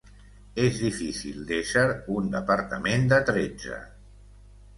És 0.61 0.77
difícil 0.85 1.37
d’ésser 1.51 1.83
un 2.15 2.33
departament 2.37 3.07
de 3.13 3.21
tretze. 3.29 3.79